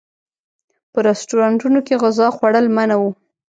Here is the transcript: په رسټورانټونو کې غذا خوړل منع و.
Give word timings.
په 0.91 0.99
رسټورانټونو 1.07 1.79
کې 1.87 1.95
غذا 2.03 2.27
خوړل 2.35 2.65
منع 2.75 2.95
و. 3.01 3.03